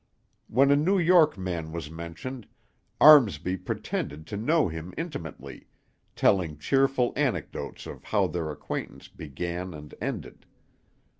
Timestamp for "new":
0.75-0.97